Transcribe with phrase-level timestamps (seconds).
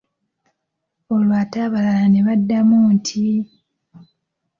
[1.13, 3.25] Olwo ate abalala ne baddamu nti